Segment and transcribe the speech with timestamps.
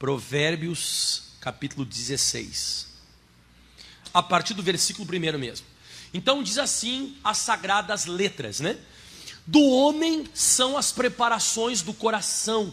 [0.00, 2.86] Provérbios capítulo 16.
[4.14, 5.66] A partir do versículo primeiro mesmo.
[6.14, 8.78] Então diz assim as sagradas letras, né?
[9.46, 12.72] Do homem são as preparações do coração,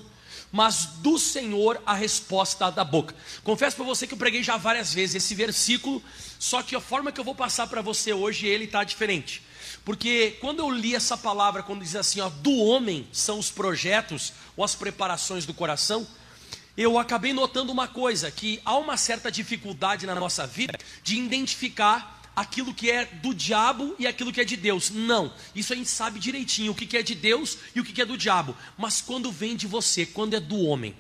[0.54, 3.14] mas do Senhor a resposta da boca.
[3.44, 6.02] Confesso para você que eu preguei já várias vezes esse versículo,
[6.40, 9.44] só que a forma que eu vou passar para você hoje ele está diferente.
[9.84, 14.32] Porque quando eu li essa palavra, quando diz assim, ó, do homem são os projetos
[14.56, 16.08] ou as preparações do coração,
[16.78, 22.22] eu acabei notando uma coisa, que há uma certa dificuldade na nossa vida de identificar
[22.36, 24.92] aquilo que é do diabo e aquilo que é de Deus.
[24.92, 28.06] Não, isso a gente sabe direitinho, o que é de Deus e o que é
[28.06, 28.56] do diabo.
[28.78, 30.96] Mas quando vem de você, quando é do homem.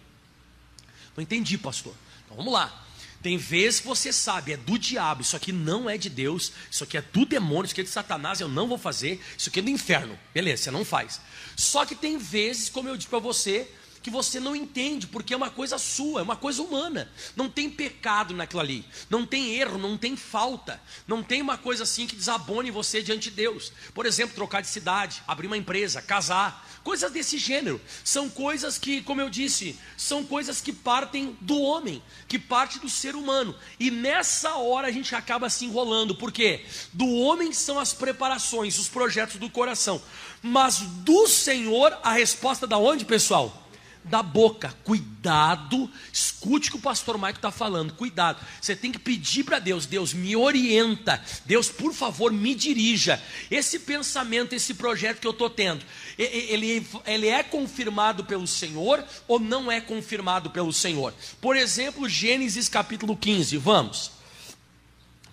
[1.15, 1.93] Não entendi, pastor.
[2.25, 2.85] Então vamos lá.
[3.21, 6.83] Tem vezes que você sabe, é do diabo, isso aqui não é de Deus, isso
[6.83, 9.59] aqui é do demônio, isso aqui é de Satanás, eu não vou fazer, isso aqui
[9.59, 10.17] é do inferno.
[10.33, 11.19] Beleza, você não faz.
[11.55, 13.69] Só que tem vezes, como eu disse para você,
[14.07, 17.11] que você não entende, porque é uma coisa sua, é uma coisa humana.
[17.35, 21.83] Não tem pecado naquilo ali, não tem erro, não tem falta, não tem uma coisa
[21.83, 23.73] assim que desabone você diante de Deus.
[23.93, 27.81] Por exemplo, trocar de cidade, abrir uma empresa, casar, coisas desse gênero.
[28.01, 32.87] São coisas que, como eu disse, são coisas que partem do homem, que parte do
[32.87, 33.53] ser humano.
[33.77, 36.63] E nessa hora a gente acaba se enrolando, porque
[36.93, 40.01] do homem são as preparações, os projetos do coração.
[40.41, 43.66] Mas do Senhor a resposta da onde, pessoal?
[44.09, 44.73] Da boca.
[44.83, 47.93] Cuidado, escute o que o pastor Maico está falando.
[47.93, 53.21] Cuidado, você tem que pedir para Deus: Deus me orienta, Deus, por favor, me dirija.
[53.49, 55.85] Esse pensamento, esse projeto que eu estou tendo,
[56.17, 61.13] ele, ele é confirmado pelo Senhor ou não é confirmado pelo Senhor?
[61.39, 64.11] Por exemplo, Gênesis capítulo 15, vamos.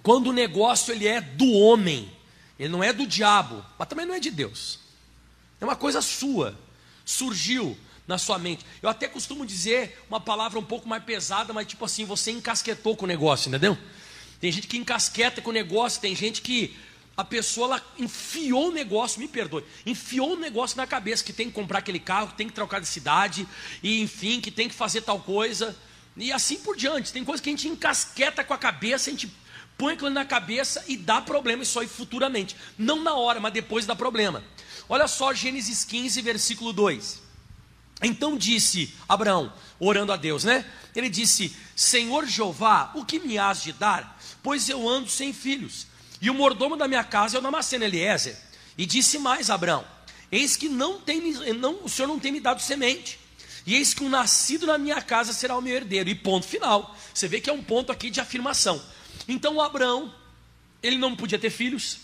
[0.02, 2.12] Quando o negócio ele é do homem,
[2.58, 4.78] ele não é do diabo, mas também não é de Deus.
[5.60, 6.54] É uma coisa sua.
[7.04, 8.64] Surgiu, na sua mente.
[8.82, 12.96] Eu até costumo dizer uma palavra um pouco mais pesada, mas tipo assim, você encasquetou
[12.96, 13.76] com o negócio, entendeu?
[14.40, 16.76] Tem gente que encasqueta com o negócio, tem gente que
[17.16, 21.48] a pessoa ela enfiou o negócio, me perdoe, enfiou o negócio na cabeça que tem
[21.48, 23.46] que comprar aquele carro, que tem que trocar de cidade,
[23.82, 25.76] e enfim, que tem que fazer tal coisa,
[26.16, 27.12] e assim por diante.
[27.12, 29.32] Tem coisa que a gente encasqueta com a cabeça, a gente
[29.78, 32.56] põe aquilo na cabeça e dá problema isso aí futuramente.
[32.76, 34.42] Não na hora, mas depois dá problema.
[34.88, 37.23] Olha só Gênesis 15, versículo 2.
[38.02, 40.64] Então disse Abraão, orando a Deus, né?
[40.94, 44.20] Ele disse: Senhor Jeová, o que me has de dar?
[44.42, 45.86] Pois eu ando sem filhos.
[46.20, 48.36] E o mordomo da minha casa é o Damasceno Eliezer.
[48.76, 49.84] E disse mais Abraão:
[50.30, 53.18] Eis que não tem, não, o Senhor não tem me dado semente.
[53.66, 56.08] E eis que o nascido na minha casa será o meu herdeiro.
[56.08, 56.94] E ponto final.
[57.12, 58.82] Você vê que é um ponto aqui de afirmação.
[59.26, 60.12] Então Abraão,
[60.82, 61.98] ele não podia ter filhos,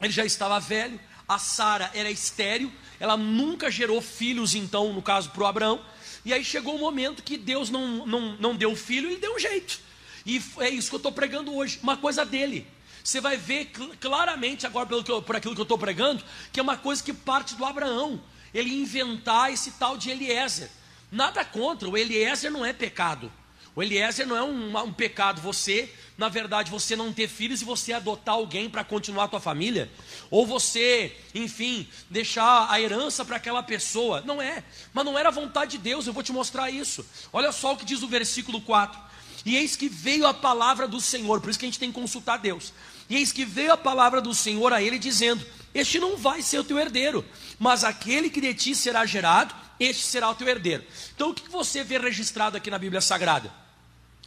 [0.00, 5.30] ele já estava velho, a Sara era estéril, ela nunca gerou filhos, então, no caso,
[5.30, 5.80] para o Abraão.
[6.24, 9.38] E aí chegou o momento que Deus não, não, não deu filho, ele deu um
[9.38, 9.78] jeito.
[10.26, 12.66] E é isso que eu estou pregando hoje, uma coisa dele.
[13.04, 13.70] Você vai ver
[14.00, 17.00] claramente agora, pelo que eu, por aquilo que eu estou pregando, que é uma coisa
[17.00, 18.20] que parte do Abraão.
[18.52, 20.68] Ele inventar esse tal de Eliezer.
[21.12, 23.32] Nada contra, o Eliezer não é pecado.
[23.74, 27.64] O Eliezer não é um, um, pecado você, na verdade, você não ter filhos e
[27.64, 29.90] você adotar alguém para continuar a tua família,
[30.28, 34.20] ou você, enfim, deixar a herança para aquela pessoa.
[34.22, 37.06] Não é, mas não era a vontade de Deus, eu vou te mostrar isso.
[37.32, 38.98] Olha só o que diz o versículo 4.
[39.44, 41.98] E eis que veio a palavra do Senhor, por isso que a gente tem que
[41.98, 42.72] consultar Deus.
[43.08, 46.58] E eis que veio a palavra do Senhor a ele dizendo: Este não vai ser
[46.58, 47.24] o teu herdeiro,
[47.58, 50.84] mas aquele que de ti será gerado, este será o teu herdeiro.
[51.14, 53.59] Então o que você vê registrado aqui na Bíblia Sagrada?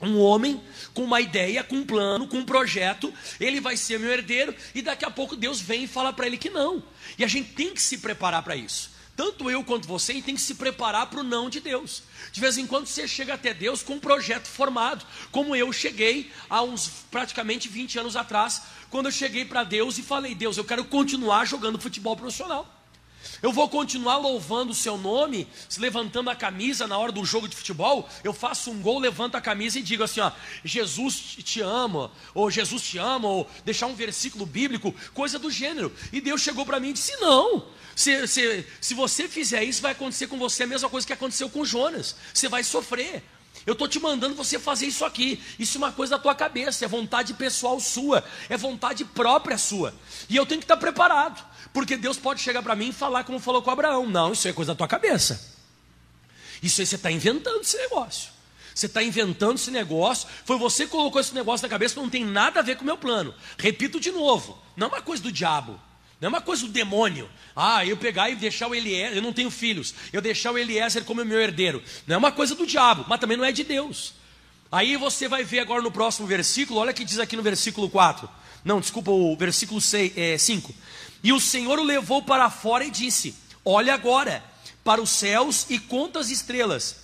[0.04, 0.62] Um homem
[0.94, 4.82] com uma ideia, com um plano, com um projeto, ele vai ser meu herdeiro, e
[4.82, 6.84] daqui a pouco Deus vem e fala para ele que não.
[7.18, 8.92] E a gente tem que se preparar para isso.
[9.16, 12.02] Tanto eu quanto você tem que se preparar para o não de Deus.
[12.32, 16.32] De vez em quando você chega até Deus com um projeto formado, como eu cheguei
[16.50, 20.66] há uns praticamente 20 anos atrás, quando eu cheguei para Deus e falei: Deus, eu
[20.66, 22.83] quero continuar jogando futebol profissional.
[23.42, 25.48] Eu vou continuar louvando o seu nome,
[25.78, 28.10] levantando a camisa na hora do jogo de futebol.
[28.24, 30.32] Eu faço um gol, levanto a camisa e digo assim: ó,
[30.64, 35.94] Jesus te ama, ou Jesus te ama, ou deixar um versículo bíblico, coisa do gênero.
[36.12, 37.66] E Deus chegou para mim e disse: não.
[37.96, 41.50] Se, se, se você fizer isso, vai acontecer com você a mesma coisa que aconteceu
[41.50, 42.16] com Jonas.
[42.34, 43.24] Você vai sofrer.
[43.66, 45.42] Eu estou te mandando você fazer isso aqui.
[45.58, 49.94] Isso é uma coisa da tua cabeça, é vontade pessoal sua, é vontade própria sua.
[50.30, 51.44] E eu tenho que estar preparado.
[51.74, 54.08] Porque Deus pode chegar para mim e falar como falou com Abraão.
[54.08, 55.54] Não, isso é coisa da tua cabeça.
[56.62, 58.32] Isso aí você está inventando esse negócio.
[58.74, 60.30] Você está inventando esse negócio.
[60.46, 62.86] Foi você que colocou esse negócio na cabeça, não tem nada a ver com o
[62.86, 63.34] meu plano.
[63.58, 65.80] Repito de novo: não é uma coisa do diabo.
[66.22, 67.30] Não é uma coisa do demônio.
[67.54, 71.04] Ah, eu pegar e deixar o Eliezer, eu não tenho filhos, eu deixar o Eliezer
[71.04, 71.84] como meu herdeiro.
[72.08, 74.14] Não é uma coisa do diabo, mas também não é de Deus.
[74.72, 77.90] Aí você vai ver agora no próximo versículo, olha o que diz aqui no versículo
[77.90, 78.30] 4.
[78.64, 80.74] Não, desculpa, o versículo 6, é, 5.
[81.24, 84.44] E o Senhor o levou para fora e disse: Olha agora
[84.84, 86.98] para os céus e conta as estrelas,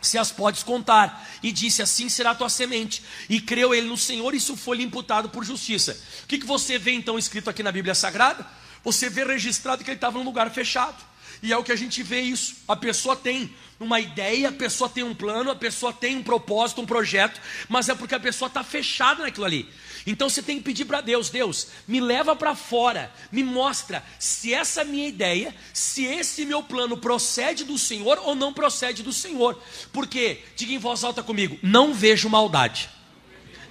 [0.00, 1.28] se as podes contar.
[1.42, 3.02] E disse: Assim será a tua semente.
[3.28, 5.98] E creu ele no Senhor, e isso foi-lhe imputado por justiça.
[6.24, 8.46] O que, que você vê então escrito aqui na Bíblia Sagrada?
[8.84, 10.96] Você vê registrado que ele estava num lugar fechado.
[11.42, 12.56] E é o que a gente vê isso.
[12.66, 16.80] A pessoa tem uma ideia, a pessoa tem um plano, a pessoa tem um propósito,
[16.80, 19.68] um projeto, mas é porque a pessoa está fechada naquilo ali.
[20.06, 24.52] Então você tem que pedir para Deus: Deus, me leva para fora, me mostra se
[24.52, 29.60] essa minha ideia, se esse meu plano procede do Senhor ou não procede do Senhor.
[29.92, 32.88] Porque, diga em voz alta comigo: não vejo maldade.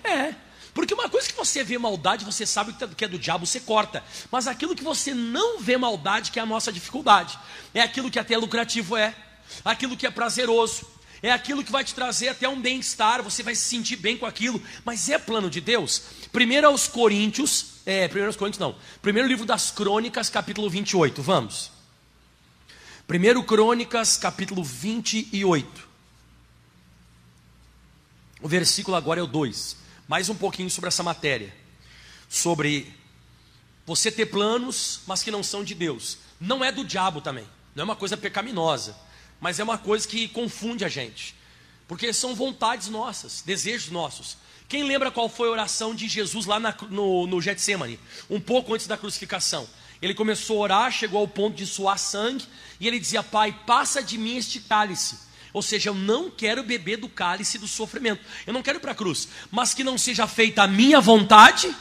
[0.03, 0.46] É.
[0.77, 4.03] Porque uma coisa que você vê maldade, você sabe que é do diabo, você corta.
[4.31, 7.35] Mas aquilo que você não vê maldade, que é a nossa dificuldade,
[7.73, 9.15] é aquilo que até lucrativo é,
[9.65, 10.85] aquilo que é prazeroso,
[11.19, 14.27] é aquilo que vai te trazer até um bem-estar, você vai se sentir bem com
[14.27, 16.03] aquilo, mas é plano de Deus.
[16.31, 21.71] Primeiro aos Coríntios, é, primeiro aos Coríntios não, primeiro livro das Crônicas, capítulo 28, vamos.
[23.07, 25.87] Primeiro Crônicas, capítulo 28.
[28.43, 29.86] O versículo agora é o 2.
[30.07, 31.53] Mais um pouquinho sobre essa matéria.
[32.29, 32.93] Sobre
[33.85, 36.17] você ter planos, mas que não são de Deus.
[36.39, 37.47] Não é do diabo também.
[37.75, 38.95] Não é uma coisa pecaminosa
[39.39, 41.35] mas é uma coisa que confunde a gente,
[41.87, 44.37] porque são vontades nossas, desejos nossos.
[44.67, 47.99] Quem lembra qual foi a oração de Jesus lá na, no, no Getsemane,
[48.29, 49.67] um pouco antes da crucificação?
[50.01, 52.45] Ele começou a orar, chegou ao ponto de suar sangue,
[52.79, 55.17] e ele dizia: Pai, passa de mim este cálice.
[55.53, 58.91] Ou seja, eu não quero beber do cálice do sofrimento, eu não quero ir para
[58.91, 61.73] a cruz, mas que não seja feita a minha vontade,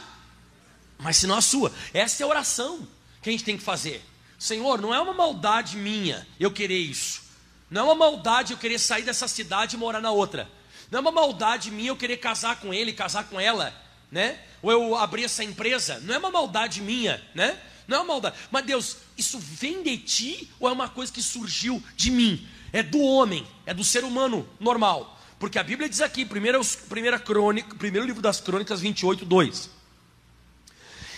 [0.97, 1.71] mas senão a sua.
[1.93, 2.87] Essa é a oração
[3.21, 4.03] que a gente tem que fazer.
[4.39, 7.21] Senhor, não é uma maldade minha eu querer isso,
[7.69, 10.49] não é uma maldade eu querer sair dessa cidade e morar na outra.
[10.89, 13.73] Não é uma maldade minha eu querer casar com ele, casar com ela,
[14.09, 14.39] né?
[14.61, 15.99] Ou eu abrir essa empresa.
[15.99, 17.59] Não é uma maldade minha, né?
[17.87, 18.35] Não é uma maldade.
[18.51, 22.45] Mas Deus, isso vem de ti ou é uma coisa que surgiu de mim?
[22.73, 25.17] É do homem, é do ser humano normal.
[25.39, 29.69] Porque a Bíblia diz aqui, primeiro, primeira crônica, primeiro livro das crônicas 28, 2.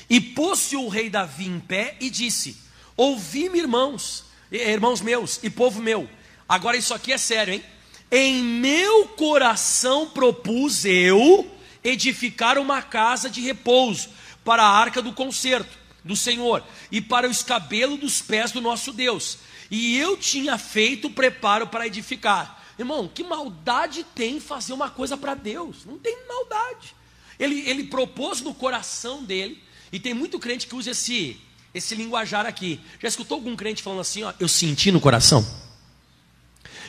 [0.09, 2.57] E pôs-se o rei Davi em pé e disse:
[2.95, 6.09] Ouvi-me, irmãos, irmãos meus e povo meu,
[6.49, 7.63] Agora isso aqui é sério, hein?
[8.11, 11.47] Em meu coração propus eu
[11.83, 14.09] edificar uma casa de repouso
[14.43, 15.77] para a arca do concerto
[16.09, 19.37] do Senhor e para o escabelo dos pés do nosso Deus.
[19.69, 22.65] E eu tinha feito o preparo para edificar.
[22.79, 25.85] Irmão, que maldade tem fazer uma coisa para Deus?
[25.85, 26.95] Não tem maldade.
[27.39, 29.61] Ele, ele propôs no coração dele,
[29.91, 31.39] e tem muito crente que usa esse,
[31.73, 32.79] esse linguajar aqui.
[32.99, 35.45] Já escutou algum crente falando assim, ó, eu senti no coração?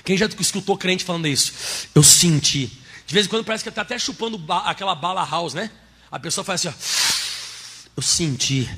[0.04, 1.88] Quem já escutou crente falando isso?
[1.94, 2.66] Eu senti.
[3.06, 5.70] De vez em quando parece que está até chupando ba aquela bala house, né?
[6.10, 7.90] A pessoa faz assim, ó.
[7.96, 8.68] Eu senti.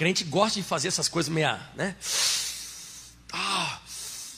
[0.00, 1.94] Crente gosta de fazer essas coisas meia, né?
[3.30, 3.78] Ah,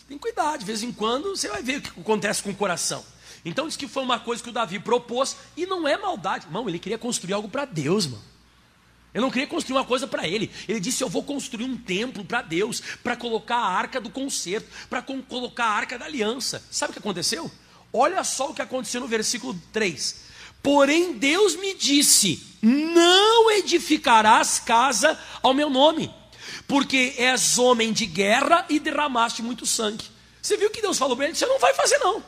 [0.08, 3.04] tem cuidado, de vez em quando você vai ver o que acontece com o coração.
[3.44, 6.46] Então diz que foi uma coisa que o Davi propôs e não é maldade.
[6.46, 8.24] Irmão, ele queria construir algo para Deus, mano.
[9.14, 10.50] Ele não queria construir uma coisa para ele.
[10.66, 14.66] Ele disse: Eu vou construir um templo para Deus, para colocar a arca do concerto,
[14.90, 16.60] para colocar a arca da aliança.
[16.72, 17.48] Sabe o que aconteceu?
[17.92, 20.31] Olha só o que aconteceu no versículo 3.
[20.62, 26.14] Porém, Deus me disse: Não edificarás casa ao meu nome,
[26.68, 30.04] porque és homem de guerra e derramaste muito sangue.
[30.40, 31.34] Você viu que Deus falou para ele?
[31.34, 32.22] Você não vai fazer, não.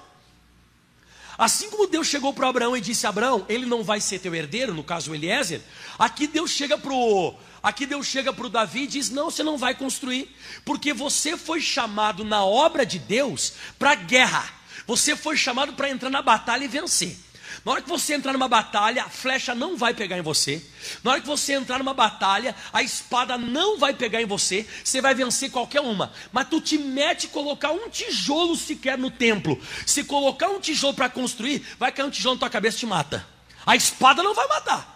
[1.36, 4.74] Assim como Deus chegou para Abraão e disse: Abraão, ele não vai ser teu herdeiro,
[4.74, 5.60] no caso Eliezer.
[5.98, 9.42] Aqui Deus chega para o aqui Deus chega para o Davi e diz: Não, você
[9.42, 14.48] não vai construir, porque você foi chamado na obra de Deus para guerra.
[14.86, 17.16] Você foi chamado para entrar na batalha e vencer.
[17.64, 20.62] Na hora que você entrar numa batalha, a flecha não vai pegar em você.
[21.02, 24.68] Na hora que você entrar numa batalha, a espada não vai pegar em você.
[24.84, 26.12] Você vai vencer qualquer uma.
[26.30, 29.58] Mas tu te mete colocar um tijolo sequer no templo.
[29.86, 32.86] Se colocar um tijolo para construir, vai cair um tijolo na tua cabeça e te
[32.86, 33.26] mata.
[33.64, 34.94] A espada não vai matar.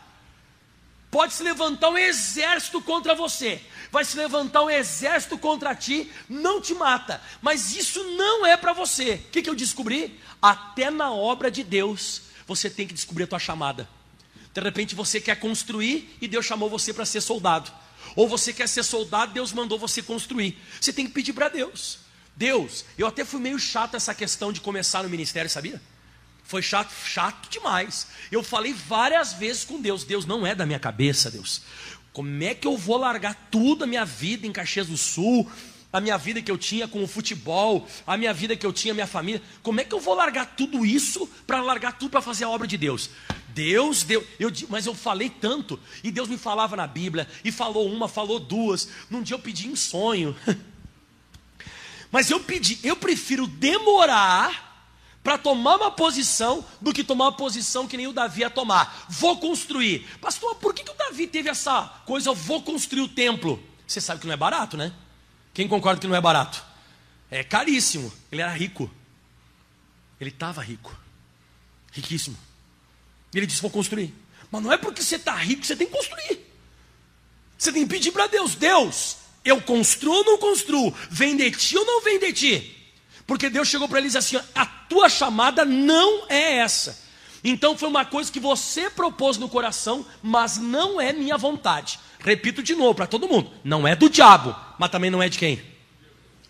[1.11, 6.61] Pode se levantar um exército contra você, vai se levantar um exército contra ti, não
[6.61, 9.15] te mata, mas isso não é para você.
[9.15, 10.21] O que, que eu descobri?
[10.41, 13.89] Até na obra de Deus, você tem que descobrir a tua chamada.
[14.53, 17.71] De repente você quer construir e Deus chamou você para ser soldado.
[18.17, 20.59] Ou você quer ser soldado, Deus mandou você construir.
[20.81, 21.99] Você tem que pedir para Deus.
[22.35, 25.81] Deus, eu até fui meio chato essa questão de começar no ministério, sabia?
[26.43, 28.07] Foi chato, chato demais.
[28.33, 31.61] Eu falei várias vezes com Deus: Deus não é da minha cabeça, Deus.
[32.13, 35.51] Como é que eu vou largar tudo a minha vida em Caxias do Sul,
[35.93, 38.93] a minha vida que eu tinha com o futebol, a minha vida que eu tinha,
[38.93, 39.43] minha família?
[39.63, 42.67] Como é que eu vou largar tudo isso para largar tudo para fazer a obra
[42.67, 43.11] de Deus?
[43.49, 47.91] Deus deu, eu, mas eu falei tanto, e Deus me falava na Bíblia, e falou
[47.91, 48.89] uma, falou duas.
[49.11, 50.37] Num dia eu pedi em sonho.
[52.11, 54.69] Mas eu pedi, eu prefiro demorar
[55.23, 59.05] para tomar uma posição do que tomar uma posição que nem o Davi ia tomar.
[59.11, 60.09] Vou construir.
[60.19, 63.63] Pastor, por que, que o Davi teve essa coisa, eu vou construir o templo?
[63.87, 64.91] Você sabe que não é barato, né?
[65.59, 66.65] Quem concorda que não é barato?
[67.29, 68.13] É caríssimo.
[68.31, 68.89] Ele era rico.
[70.21, 70.97] Ele estava rico.
[71.91, 72.39] Riquíssimo.
[73.35, 74.15] Ele disse: Vou construir.
[74.53, 76.47] Mas não é porque você está rico que você tem que construir.
[77.59, 80.95] Você tem que pedir para Deus: Deus, eu construo ou não construo?
[81.11, 82.93] Vem de ti ou não vem de ti?
[83.27, 87.05] Porque Deus chegou para eles assim: a tua chamada não é essa.
[87.43, 91.99] Então foi uma coisa que você propôs no coração, mas não é minha vontade.
[92.21, 95.39] Repito de novo para todo mundo: não é do diabo, mas também não é de
[95.39, 95.61] quem?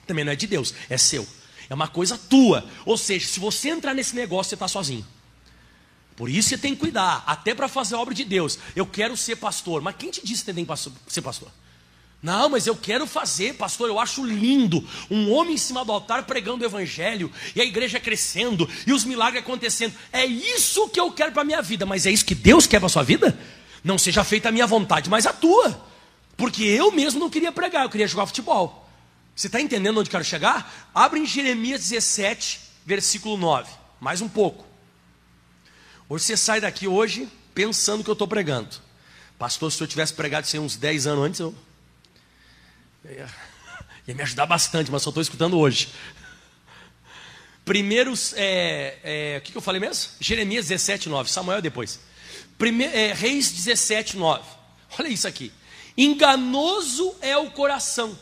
[0.07, 1.27] Também não é de Deus, é seu.
[1.69, 2.65] É uma coisa tua.
[2.85, 5.07] Ou seja, se você entrar nesse negócio, você está sozinho.
[6.17, 8.59] Por isso você tem que cuidar, até para fazer a obra de Deus.
[8.75, 10.73] Eu quero ser pastor, mas quem te disse que tem que
[11.13, 11.49] ser pastor?
[12.21, 13.89] Não, mas eu quero fazer, pastor.
[13.89, 18.01] Eu acho lindo um homem em cima do altar pregando o evangelho e a igreja
[18.01, 19.95] crescendo e os milagres acontecendo.
[20.13, 22.81] É isso que eu quero para a minha vida, mas é isso que Deus quer
[22.81, 23.39] para a sua vida?
[23.85, 25.88] Não seja feita a minha vontade, mas a tua.
[26.39, 28.89] Porque eu mesmo não queria pregar, eu queria jogar futebol.
[29.35, 30.89] Você está entendendo onde quero chegar?
[30.95, 33.69] Abre em Jeremias 17, versículo 9.
[34.01, 34.65] Mais um pouco.
[36.09, 38.69] Hoje você sai daqui hoje pensando que eu estou pregando.
[39.37, 41.55] Pastor, se eu tivesse pregado isso uns 10 anos antes, eu
[43.05, 43.29] ia,
[44.07, 45.89] ia me ajudar bastante, mas só estou escutando hoje.
[47.65, 50.13] Primeiros, é, é, o que, que, eu falei mesmo?
[50.21, 51.29] Jeremias 17, 9.
[51.31, 51.99] Samuel depois.
[52.57, 54.43] Prime, é, Reis 17, 9.
[55.01, 55.53] Olha isso aqui.
[56.01, 58.17] Enganoso é o coração,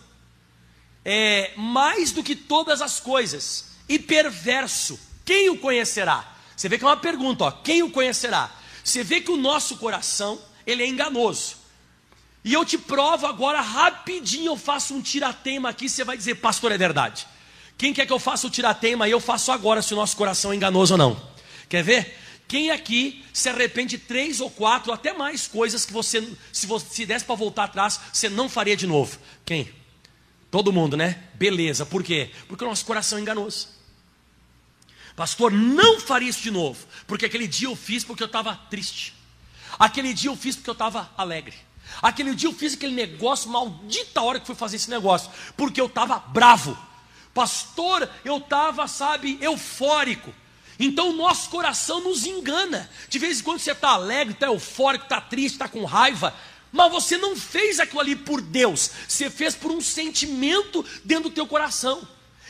[1.05, 4.99] é, mais do que todas as coisas, e perverso.
[5.27, 6.27] Quem o conhecerá?
[6.57, 8.51] Você vê que é uma pergunta, ó, quem o conhecerá?
[8.83, 11.57] Você vê que o nosso coração, ele é enganoso.
[12.43, 16.73] E eu te provo agora rapidinho, eu faço um tiratema aqui, você vai dizer, pastor,
[16.73, 17.27] é verdade.
[17.77, 19.07] Quem quer que eu faça o tiratema?
[19.07, 21.21] Eu faço agora se o nosso coração é enganoso ou não.
[21.69, 22.17] Quer ver?
[22.49, 26.87] Quem aqui se arrepende de três ou quatro, até mais coisas que você, se você
[26.89, 29.19] se desse para voltar atrás, você não faria de novo?
[29.45, 29.73] Quem?
[30.51, 31.25] Todo mundo, né?
[31.35, 31.85] Beleza.
[31.85, 32.31] Por quê?
[32.47, 33.69] Porque o nosso coração é enganoso.
[35.17, 39.15] Pastor, não faria isso de novo, porque aquele dia eu fiz porque eu estava triste.
[39.79, 41.55] Aquele dia eu fiz porque eu estava alegre.
[42.03, 45.87] Aquele dia eu fiz aquele negócio, maldita hora que fui fazer esse negócio, porque eu
[45.87, 46.77] estava bravo.
[47.33, 50.33] Pastor, eu estava, sabe, eufórico.
[50.79, 52.89] Então o nosso coração nos engana.
[53.09, 56.35] De vez em quando você está alegre, está eufórico, está triste, está com raiva.
[56.73, 58.91] Mas você não fez aquilo ali por Deus.
[59.09, 62.07] Você fez por um sentimento dentro do teu coração.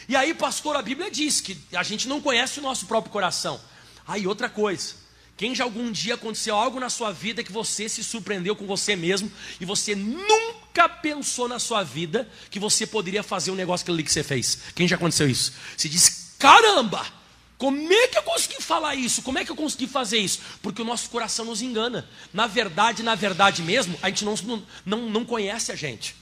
[0.08, 3.60] E aí, pastor, a Bíblia diz que a gente não conhece o nosso próprio coração.
[4.06, 5.06] Aí, outra coisa.
[5.36, 8.96] Quem já algum dia aconteceu algo na sua vida que você se surpreendeu com você
[8.96, 9.30] mesmo
[9.60, 14.22] e você nunca pensou na sua vida que você poderia fazer um negócio que você
[14.22, 14.58] fez?
[14.74, 15.52] Quem já aconteceu isso?
[15.76, 17.04] Você diz: caramba,
[17.58, 19.22] como é que eu consegui falar isso?
[19.22, 20.40] Como é que eu consegui fazer isso?
[20.60, 22.08] Porque o nosso coração nos engana.
[22.32, 24.34] Na verdade, na verdade mesmo, a gente não,
[24.84, 26.14] não, não conhece a gente.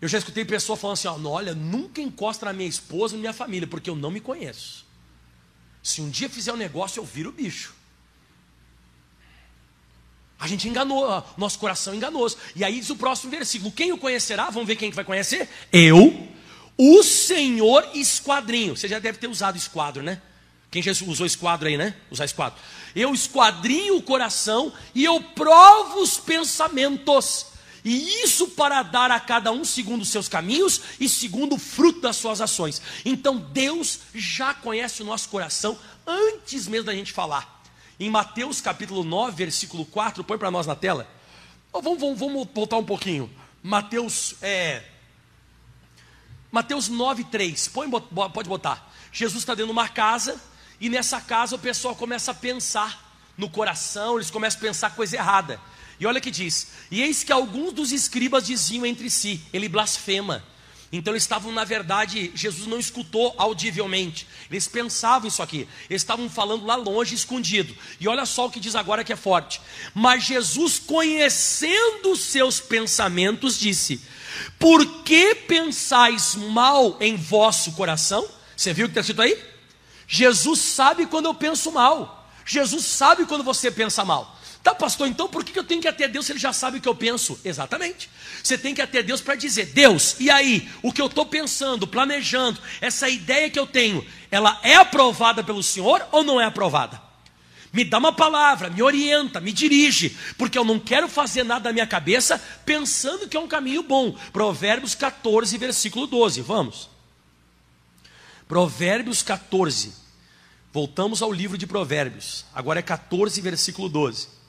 [0.00, 3.32] Eu já escutei pessoa falando assim: ó, olha, nunca encosta na minha esposa, na minha
[3.32, 4.84] família, porque eu não me conheço.
[5.82, 7.74] Se um dia fizer um negócio, eu viro o bicho.
[10.38, 12.36] A gente enganou, nosso coração enganoso.
[12.56, 14.50] E aí diz o próximo versículo: Quem o conhecerá?
[14.50, 15.48] Vamos ver quem vai conhecer?
[15.72, 16.28] Eu,
[16.76, 18.76] o Senhor esquadrinho.
[18.76, 20.20] Você já deve ter usado esquadro, né?
[20.70, 21.94] Quem já usou esquadro aí, né?
[22.10, 22.58] Usar esquadro.
[22.96, 27.46] Eu esquadrinho o coração e eu provo os pensamentos.
[27.84, 32.00] E isso para dar a cada um segundo os seus caminhos e segundo o fruto
[32.00, 32.80] das suas ações.
[33.04, 37.62] Então Deus já conhece o nosso coração antes mesmo da gente falar.
[37.98, 41.08] Em Mateus capítulo 9, versículo 4, põe para nós na tela.
[41.72, 43.30] Vamos, vamos, vamos, voltar um pouquinho.
[43.62, 44.82] Mateus, é,
[46.52, 47.68] Mateus 9, 3.
[47.68, 48.92] Põe, pode botar.
[49.10, 50.38] Jesus está dentro de uma casa
[50.78, 55.16] e nessa casa o pessoal começa a pensar no coração, eles começam a pensar coisa
[55.16, 55.58] errada.
[55.98, 60.44] E olha que diz: E eis que alguns dos escribas diziam entre si: Ele blasfema.
[60.92, 64.26] Então eles estavam, na verdade, Jesus não escutou audivelmente.
[64.50, 65.66] Eles pensavam isso aqui.
[65.88, 67.74] Eles estavam falando lá longe, escondido.
[67.98, 69.58] E olha só o que diz agora que é forte.
[69.94, 74.02] Mas Jesus, conhecendo os seus pensamentos, disse:
[74.58, 78.28] Por que pensais mal em vosso coração?
[78.54, 79.42] Você viu o que está escrito aí?
[80.06, 82.28] Jesus sabe quando eu penso mal.
[82.44, 84.38] Jesus sabe quando você pensa mal.
[84.62, 86.78] Tá, pastor, então por que eu tenho que ir até Deus se ele já sabe
[86.78, 87.38] o que eu penso?
[87.44, 88.08] Exatamente.
[88.42, 91.26] Você tem que ir até Deus para dizer: Deus, e aí, o que eu estou
[91.26, 96.44] pensando, planejando, essa ideia que eu tenho, ela é aprovada pelo Senhor ou não é
[96.44, 97.02] aprovada?
[97.72, 101.72] Me dá uma palavra, me orienta, me dirige, porque eu não quero fazer nada na
[101.72, 104.12] minha cabeça pensando que é um caminho bom.
[104.32, 106.40] Provérbios 14, versículo 12.
[106.42, 106.88] Vamos.
[108.46, 109.94] Provérbios 14.
[110.70, 112.44] Voltamos ao livro de Provérbios.
[112.54, 114.41] Agora é 14, versículo 12.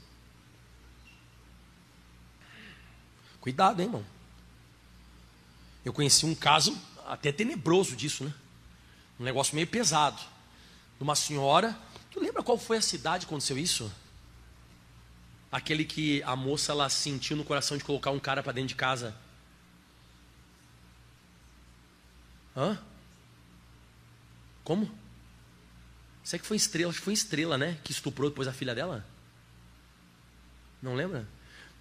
[3.43, 4.05] Cuidado, hein, irmão.
[5.83, 8.33] Eu conheci um caso até tenebroso disso, né?
[9.19, 10.17] Um negócio meio pesado.
[10.95, 11.77] De uma senhora.
[12.09, 13.91] Tu lembra qual foi a cidade que aconteceu isso?
[15.51, 18.75] Aquele que a moça ela sentiu no coração de colocar um cara para dentro de
[18.75, 19.13] casa.
[22.55, 22.79] Hã?
[24.63, 24.89] Como?
[26.23, 26.91] Será que foi estrela?
[26.91, 27.77] Acho que foi estrela, né?
[27.83, 29.05] Que estuprou depois a filha dela?
[30.81, 31.27] Não lembra?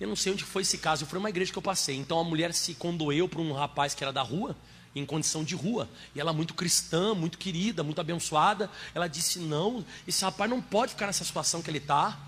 [0.01, 1.97] Eu não sei onde foi esse caso, foi uma igreja que eu passei.
[1.97, 4.57] Então a mulher se condoeu para um rapaz que era da rua,
[4.95, 5.89] em condição de rua.
[6.15, 8.71] E ela muito cristã, muito querida, muito abençoada.
[8.95, 12.19] Ela disse: Não, esse rapaz não pode ficar nessa situação que ele está.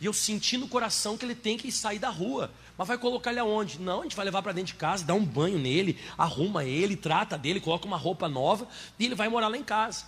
[0.00, 2.50] E eu senti no coração que ele tem que sair da rua.
[2.76, 3.78] Mas vai colocar ele aonde?
[3.78, 6.96] Não, a gente vai levar para dentro de casa, dá um banho nele, arruma ele,
[6.96, 8.66] trata dele, coloca uma roupa nova
[8.98, 10.04] e ele vai morar lá em casa.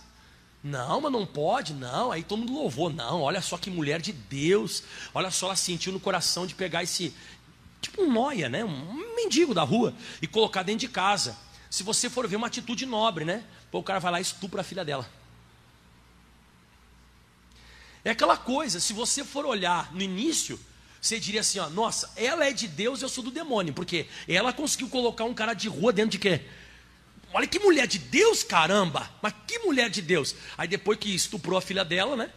[0.67, 2.11] Não, mas não pode, não.
[2.11, 2.89] Aí todo mundo louvou.
[2.89, 4.83] Não, olha só que mulher de Deus.
[5.13, 7.13] Olha só, ela sentiu no coração de pegar esse,
[7.81, 8.65] tipo um noia, né?
[8.65, 11.37] Um mendigo da rua e colocar dentro de casa.
[11.69, 13.43] Se você for ver uma atitude nobre, né?
[13.71, 15.09] Pô, o cara vai lá e estupra a filha dela.
[18.03, 20.59] É aquela coisa, se você for olhar no início,
[21.01, 24.53] você diria assim, ó, nossa, ela é de Deus, eu sou do demônio, porque ela
[24.53, 26.45] conseguiu colocar um cara de rua dentro de quê?
[27.37, 29.07] Olha que mulher de Deus, caramba!
[29.21, 30.33] Mas que mulher de Deus!
[30.57, 32.31] Aí depois que estuprou a filha dela, né?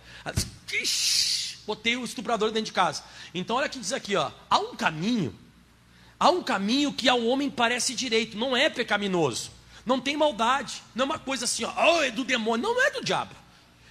[0.71, 3.02] Ixi, botei o estuprador dentro de casa.
[3.33, 4.30] Então olha que diz aqui, ó.
[4.50, 5.35] Há um caminho,
[6.19, 9.50] há um caminho que ao homem parece direito, não é pecaminoso,
[9.87, 12.87] não tem maldade, não é uma coisa assim, ó, oh, é do demônio, não, não
[12.87, 13.35] é do diabo.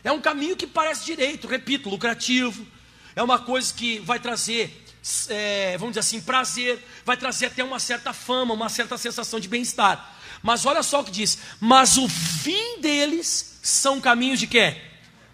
[0.04, 2.68] É um caminho que parece direito, repito, lucrativo.
[3.16, 4.86] É uma coisa que vai trazer,
[5.28, 9.48] é, vamos dizer assim, prazer, vai trazer até uma certa fama, uma certa sensação de
[9.48, 10.19] bem-estar.
[10.42, 14.78] Mas olha só o que diz: mas o fim deles são caminhos de quê?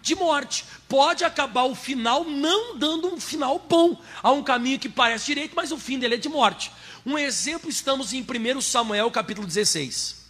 [0.02, 0.64] De morte.
[0.88, 4.00] Pode acabar o final não dando um final bom.
[4.22, 6.70] Há um caminho que parece direito, mas o fim dele é de morte.
[7.04, 10.26] Um exemplo, estamos em 1 Samuel capítulo 16.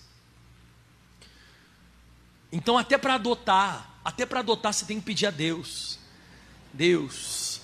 [2.53, 5.99] Então, até para adotar, até para adotar, você tem que pedir a Deus.
[6.73, 7.61] Deus,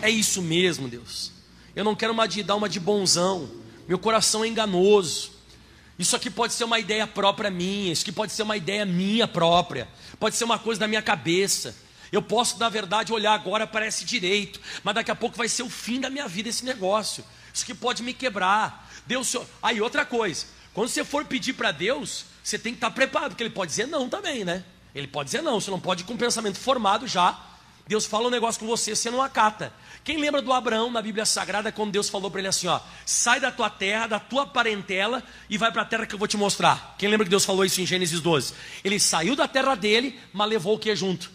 [0.00, 1.32] é isso mesmo, Deus.
[1.74, 3.50] Eu não quero uma de dar uma de bonzão.
[3.88, 5.31] Meu coração é enganoso.
[6.02, 9.28] Isso aqui pode ser uma ideia própria minha, isso aqui pode ser uma ideia minha
[9.28, 9.86] própria,
[10.18, 11.76] pode ser uma coisa da minha cabeça.
[12.10, 15.70] Eu posso, na verdade, olhar agora, parece direito, mas daqui a pouco vai ser o
[15.70, 17.24] fim da minha vida esse negócio.
[17.54, 18.90] Isso que pode me quebrar.
[19.06, 23.30] Deus, aí outra coisa, quando você for pedir para Deus, você tem que estar preparado,
[23.30, 24.64] porque Ele pode dizer não também, né?
[24.92, 27.40] Ele pode dizer não, você não pode ir com o pensamento formado já.
[27.86, 29.72] Deus fala um negócio com você, você não acata.
[30.04, 33.40] Quem lembra do Abraão na Bíblia Sagrada quando Deus falou para ele assim, ó, sai
[33.40, 36.36] da tua terra, da tua parentela e vai para a terra que eu vou te
[36.36, 36.94] mostrar.
[36.98, 38.54] Quem lembra que Deus falou isso em Gênesis 12?
[38.82, 41.30] Ele saiu da terra dele, mas levou o que junto?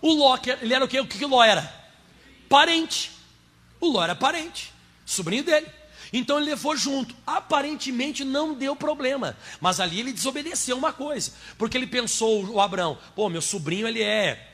[0.00, 1.00] O Ló, ele era o que?
[1.00, 1.72] O que o Ló era?
[2.48, 3.10] Parente.
[3.80, 4.72] O Ló era parente,
[5.04, 5.66] sobrinho dele.
[6.12, 7.14] Então ele levou junto.
[7.26, 12.98] Aparentemente não deu problema, mas ali ele desobedeceu uma coisa, porque ele pensou o Abraão,
[13.14, 14.47] pô, meu sobrinho ele é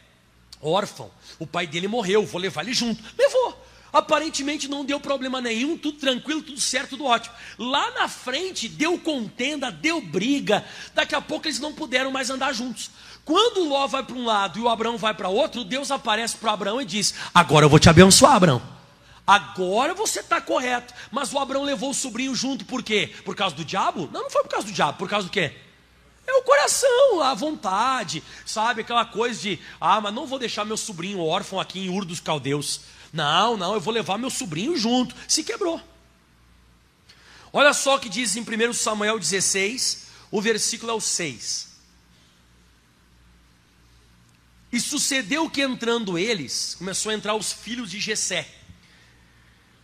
[0.64, 1.11] órfão.
[1.38, 3.03] O pai dele morreu, vou levar ele junto.
[3.18, 3.64] Levou.
[3.92, 7.33] Aparentemente não deu problema nenhum, tudo tranquilo, tudo certo, tudo ótimo.
[7.57, 10.64] Lá na frente deu contenda, deu briga.
[10.92, 12.90] Daqui a pouco eles não puderam mais andar juntos.
[13.24, 16.53] Quando Ló vai para um lado e o Abraão vai para outro, Deus aparece para
[16.53, 18.61] Abraão e diz: Agora eu vou te abençoar, Abraão.
[19.24, 20.92] Agora você está correto.
[21.12, 23.12] Mas o Abraão levou o sobrinho junto, por quê?
[23.24, 24.11] Por causa do diabo?
[24.12, 25.53] Não, não foi por causa do diabo, por causa do quê?
[26.27, 28.81] É o coração, a vontade, sabe?
[28.81, 32.21] Aquela coisa de, ah, mas não vou deixar meu sobrinho órfão aqui em Ur dos
[32.21, 32.81] Caldeus.
[33.13, 35.15] Não, não, eu vou levar meu sobrinho junto.
[35.29, 35.81] Se quebrou.
[37.53, 41.75] Olha só o que diz em 1 Samuel 16, o versículo é o 6.
[44.73, 48.49] E sucedeu que entrando eles, começou a entrar os filhos de Jessé,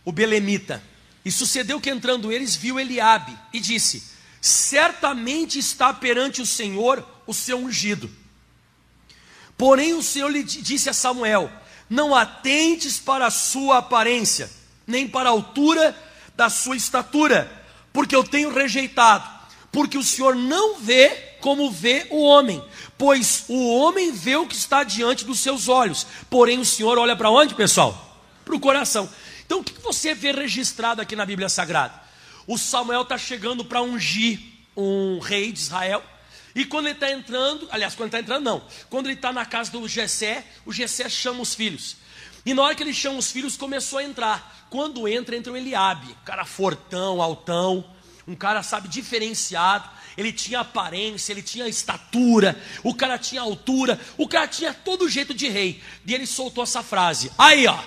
[0.03, 0.83] o belemita.
[1.23, 4.03] E sucedeu que entrando eles, viu Eliabe e disse:
[4.41, 8.09] certamente está perante o Senhor o seu ungido.
[9.57, 11.49] Porém, o Senhor lhe disse a Samuel:
[11.89, 14.51] Não atentes para a sua aparência,
[14.85, 15.95] nem para a altura
[16.35, 17.49] da sua estatura,
[17.93, 19.29] porque eu tenho rejeitado,
[19.71, 22.63] porque o Senhor não vê como vê o homem,
[22.97, 27.15] pois o homem vê o que está diante dos seus olhos, porém o Senhor olha
[27.15, 28.11] para onde, pessoal?
[28.51, 29.09] para o coração.
[29.45, 31.93] Então o que você vê registrado aqui na Bíblia Sagrada?
[32.51, 34.37] O Samuel está chegando para ungir
[34.75, 36.03] um rei de Israel.
[36.53, 38.61] E quando ele está entrando, aliás, quando ele está entrando, não.
[38.89, 41.95] Quando ele está na casa do Gessé, o Gessé chama os filhos.
[42.45, 44.67] E na hora que ele chama os filhos, começou a entrar.
[44.69, 47.89] Quando entra, entra o Eliabe, um cara fortão, altão,
[48.27, 49.89] um cara, sabe, diferenciado.
[50.17, 55.33] Ele tinha aparência, ele tinha estatura, o cara tinha altura, o cara tinha todo jeito
[55.33, 55.81] de rei.
[56.05, 57.79] E ele soltou essa frase: aí, ó,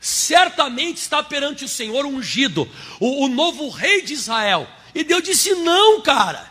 [0.00, 2.68] certamente está perante o Senhor ungido,
[3.00, 4.68] o, o novo rei de Israel.
[4.94, 6.50] E Deus disse: não, cara,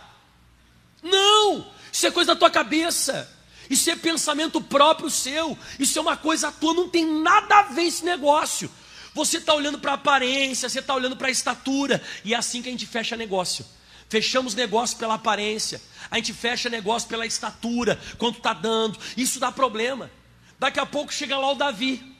[1.01, 3.31] não, isso é coisa da tua cabeça.
[3.69, 5.57] Isso é pensamento próprio seu.
[5.79, 8.69] Isso é uma coisa tua, não tem nada a ver esse negócio.
[9.13, 12.61] Você está olhando para a aparência, você está olhando para a estatura, e é assim
[12.61, 13.65] que a gente fecha negócio.
[14.09, 15.81] Fechamos negócio pela aparência,
[16.11, 20.11] a gente fecha negócio pela estatura, quanto está dando, isso dá problema.
[20.59, 22.14] Daqui a pouco chega lá o Davi.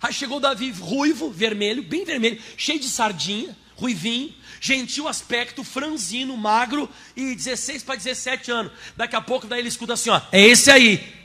[0.00, 6.88] Aí chegou Davi ruivo, vermelho, bem vermelho, cheio de sardinha, ruivinho, gentil aspecto, franzino, magro
[7.14, 8.72] e 16 para 17 anos.
[8.96, 11.20] Daqui a pouco daí ele escuta assim, ó, é esse aí.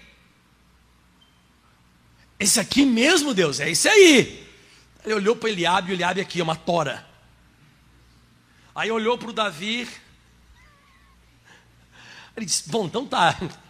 [2.38, 4.45] Esse aqui mesmo, Deus, é esse aí.
[5.05, 7.05] Ele olhou para Eliabe, Eliabe aqui, uma tora.
[8.73, 9.88] Aí olhou para o Davi.
[12.35, 13.38] Ele disse: Bom, então tá.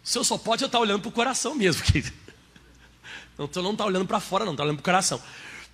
[0.00, 2.10] O senhor só pode estar olhando para o coração mesmo, querido.
[3.38, 5.22] Não, não está olhando para fora, não, está olhando para o coração.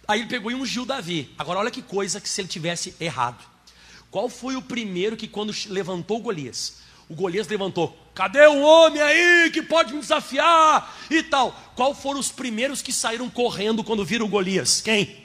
[0.07, 1.35] Aí ele pegou e ungiu Davi.
[1.39, 3.43] Agora olha que coisa que se ele tivesse errado.
[4.11, 6.85] Qual foi o primeiro que quando levantou Golias?
[7.09, 7.99] O Golias levantou.
[8.15, 11.53] Cadê o homem aí que pode me desafiar e tal?
[11.75, 14.81] Qual foram os primeiros que saíram correndo quando viram Golias?
[14.81, 15.25] Quem?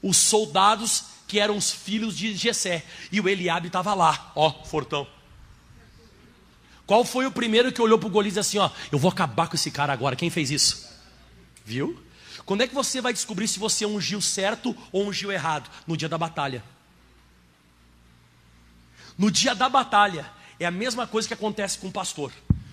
[0.00, 2.84] Os soldados que eram os filhos de Jessé.
[3.12, 5.06] E o Eliabe estava lá, ó, fortão.
[6.86, 9.10] Qual foi o primeiro que olhou para o Golias e disse assim, ó, eu vou
[9.10, 10.16] acabar com esse cara agora.
[10.16, 10.88] Quem fez isso?
[11.68, 12.02] Viu?
[12.46, 15.70] Quando é que você vai descobrir se você ungiu certo ou ungiu errado?
[15.86, 16.64] No dia da batalha.
[19.18, 20.24] No dia da batalha,
[20.58, 22.32] é a mesma coisa que acontece com o pastor.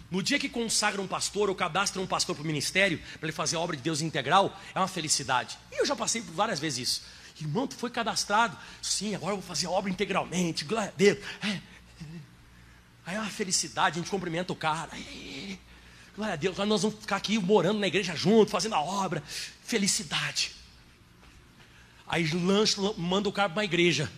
[0.09, 3.33] No dia que consagra um pastor ou cadastra um pastor para o ministério, para ele
[3.33, 5.57] fazer a obra de Deus integral, é uma felicidade.
[5.73, 7.01] E eu já passei por várias vezes isso.
[7.41, 8.57] Irmão, tu foi cadastrado.
[8.81, 10.63] Sim, agora eu vou fazer a obra integralmente.
[10.63, 11.19] Glória a Deus.
[11.43, 11.59] É.
[13.05, 14.91] Aí é uma felicidade, a gente cumprimenta o cara.
[16.15, 19.21] Glória a Deus, nós vamos ficar aqui morando na igreja junto, fazendo a obra.
[19.63, 20.51] Felicidade.
[22.07, 24.09] Aí lancha, manda o cara para uma igreja.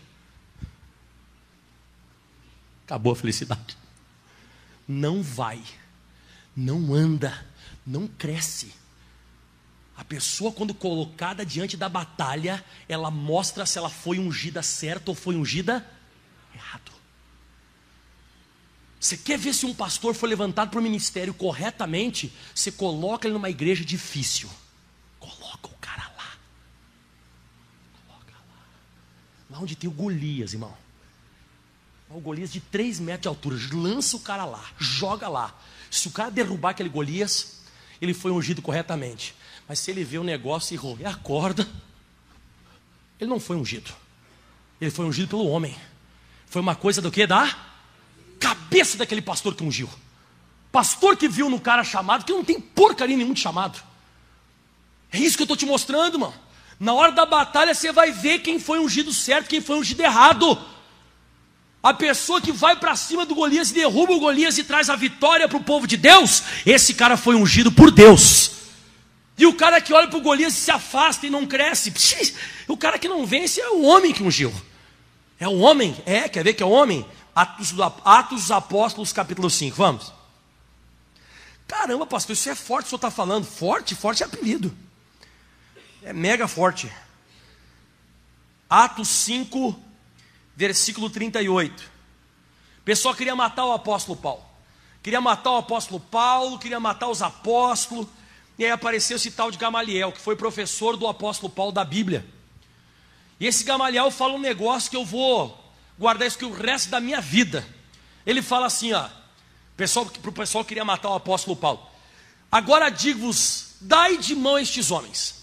[2.86, 3.78] Acabou a felicidade.
[4.88, 5.62] Não vai,
[6.56, 7.46] não anda,
[7.86, 8.74] não cresce.
[9.96, 15.16] A pessoa, quando colocada diante da batalha, ela mostra se ela foi ungida certo ou
[15.16, 15.86] foi ungida
[16.54, 16.97] errado.
[19.08, 22.34] Você quer ver se um pastor foi levantado para o ministério corretamente?
[22.54, 24.50] Você coloca ele numa igreja difícil.
[25.18, 26.34] Coloca o cara lá.
[28.06, 28.66] Coloca lá.
[29.50, 30.76] Lá onde tem o Golias, irmão.
[32.10, 33.56] O Golias de 3 metros de altura.
[33.72, 34.72] Lança o cara lá.
[34.78, 35.58] Joga lá.
[35.90, 37.62] Se o cara derrubar aquele Golias,
[38.02, 39.34] ele foi ungido corretamente.
[39.70, 41.66] Mas se ele vê o negócio e roer a corda,
[43.18, 43.90] ele não foi ungido.
[44.82, 45.78] Ele foi ungido pelo homem.
[46.48, 47.26] Foi uma coisa do que?
[47.26, 47.67] Da
[48.68, 49.90] cabeça daquele pastor que ungiu.
[50.72, 53.80] Pastor que viu no cara chamado, que não tem porcaria nenhum de chamado.
[55.12, 56.34] É isso que eu estou te mostrando, mano.
[56.80, 60.60] Na hora da batalha você vai ver quem foi ungido certo, quem foi ungido errado.
[61.82, 64.96] A pessoa que vai para cima do Golias e derruba o Golias e traz a
[64.96, 68.52] vitória para o povo de Deus, esse cara foi ungido por Deus.
[69.38, 71.94] E o cara que olha para o Golias e se afasta e não cresce,
[72.68, 74.54] o cara que não vence é o homem que ungiu.
[75.40, 77.06] É o homem, é, quer ver que é o homem?
[77.38, 77.72] Atos,
[78.04, 80.12] Atos dos Apóstolos, capítulo 5, vamos.
[81.68, 83.46] Caramba, pastor, isso é forte o senhor está falando.
[83.46, 84.76] Forte, forte é apelido.
[86.02, 86.92] É mega forte.
[88.68, 89.80] Atos 5,
[90.56, 91.80] versículo 38.
[92.80, 94.44] O pessoal queria matar o apóstolo Paulo.
[95.04, 98.08] Queria matar o apóstolo Paulo, queria matar os apóstolos.
[98.58, 102.26] E aí apareceu esse tal de Gamaliel, que foi professor do apóstolo Paulo da Bíblia.
[103.40, 105.67] E esse Gamaliel fala um negócio que eu vou
[105.98, 107.66] guardar isso que o resto da minha vida.
[108.26, 109.08] Ele fala assim, ó,
[109.76, 111.86] pessoal, para o pessoal que queria matar o apóstolo Paulo.
[112.52, 115.36] Agora digo-vos, dai de mão a estes homens.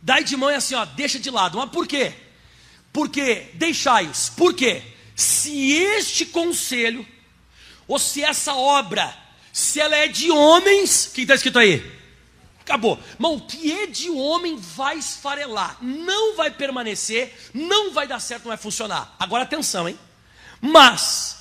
[0.00, 1.58] Dai de mão é assim, ó, deixa de lado.
[1.58, 2.12] Mas por quê?
[2.92, 4.30] Porque deixai-os.
[4.30, 4.82] Por quê?
[5.16, 7.06] Se este conselho,
[7.86, 11.80] ou se essa obra se ela é de homens, o que está escrito aí?
[12.64, 12.98] Acabou.
[13.18, 18.44] Mas o que é de homem vai esfarelar, não vai permanecer, não vai dar certo,
[18.44, 19.14] não vai funcionar.
[19.18, 19.98] Agora atenção, hein?
[20.60, 21.36] Mas,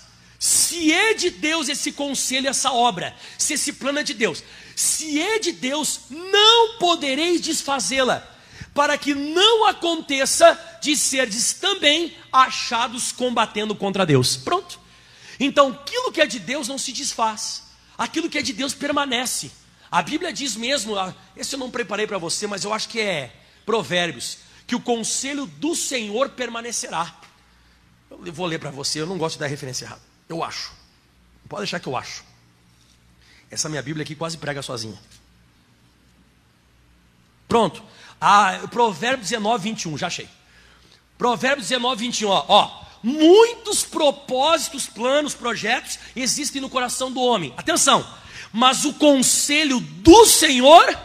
[0.45, 4.43] Se é de Deus esse conselho, essa obra, se esse plano é de Deus,
[4.75, 8.27] se é de Deus, não podereis desfazê-la,
[8.73, 14.35] para que não aconteça de seres também achados combatendo contra Deus.
[14.35, 14.77] Pronto.
[15.39, 17.63] Então, aquilo que é de Deus não se desfaz,
[17.97, 19.49] aquilo que é de Deus permanece.
[19.93, 22.99] A Bíblia diz mesmo, ah, esse eu não preparei para você, mas eu acho que
[22.99, 23.31] é
[23.63, 27.15] Provérbios, que o conselho do Senhor permanecerá.
[28.09, 30.01] Eu vou ler para você, eu não gosto de dar referência errada.
[30.27, 30.71] Eu acho.
[31.47, 32.23] Pode deixar que eu acho.
[33.51, 34.97] Essa minha Bíblia aqui quase prega sozinha.
[37.47, 37.83] Pronto.
[38.19, 40.27] Ah, Provérbios 19, 21, já achei.
[41.19, 42.83] Provérbios 19, 21, ó, ó.
[43.03, 47.53] Muitos propósitos, planos, projetos existem no coração do homem.
[47.55, 48.03] Atenção,
[48.53, 50.97] mas o conselho do Senhor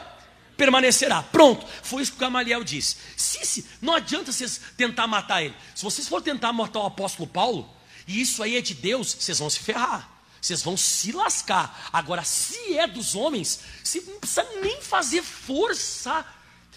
[0.55, 1.23] permanecerá.
[1.23, 2.97] Pronto, foi isso que Gamaliel disse.
[3.17, 5.55] Se, se, não adianta vocês tentar matar ele.
[5.75, 7.75] Se vocês for tentar matar o apóstolo Paulo,
[8.07, 10.19] e isso aí é de Deus, vocês vão se ferrar.
[10.41, 11.89] Vocês vão se lascar.
[11.93, 16.25] Agora, se é dos homens, você não precisa nem fazer força.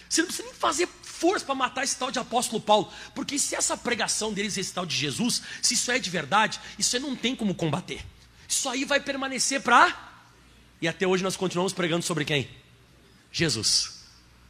[0.08, 2.92] Você não precisa nem fazer força para matar esse tal de apóstolo Paulo.
[3.14, 6.96] Porque se essa pregação deles, esse tal de Jesus, se isso é de verdade, isso
[6.96, 8.04] aí não tem como combater.
[8.48, 10.11] Isso aí vai permanecer para.
[10.82, 12.50] E até hoje nós continuamos pregando sobre quem?
[13.30, 14.02] Jesus.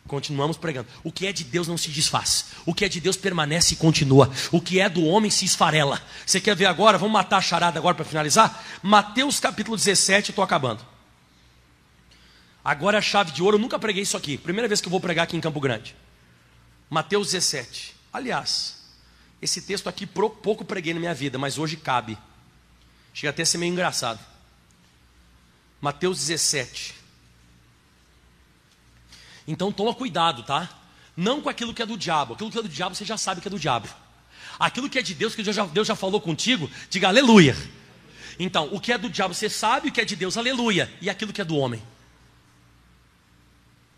[0.08, 0.88] Continuamos pregando.
[1.04, 2.46] O que é de Deus não se desfaz.
[2.64, 4.32] O que é de Deus permanece e continua.
[4.50, 6.02] O que é do homem se esfarela.
[6.24, 6.96] Você quer ver agora?
[6.96, 8.64] Vamos matar a charada agora para finalizar?
[8.82, 10.84] Mateus capítulo 17, estou acabando.
[12.64, 13.58] Agora é a chave de ouro.
[13.58, 14.38] Eu nunca preguei isso aqui.
[14.38, 15.94] Primeira vez que eu vou pregar aqui em Campo Grande.
[16.88, 17.94] Mateus 17.
[18.10, 18.82] Aliás,
[19.42, 22.16] esse texto aqui pouco preguei na minha vida, mas hoje cabe.
[23.12, 24.31] Chega até a ser meio engraçado.
[25.82, 26.94] Mateus 17.
[29.48, 30.70] Então toma cuidado, tá?
[31.16, 32.34] Não com aquilo que é do diabo.
[32.34, 33.88] Aquilo que é do diabo você já sabe que é do diabo.
[34.60, 37.56] Aquilo que é de Deus, que Deus já, Deus já falou contigo, diga aleluia.
[38.38, 40.90] Então, o que é do diabo você sabe, o que é de Deus, aleluia.
[41.00, 41.82] E aquilo que é do homem.